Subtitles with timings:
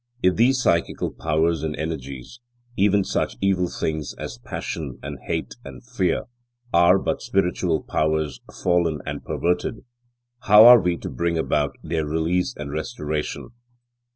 [0.23, 2.39] If these psychical powers and energies,
[2.75, 6.23] even such evil things as passion and hate and fear,
[6.73, 9.85] are but spiritual powers fallen and perverted,
[10.39, 13.49] how are we to bring about their release and restoration?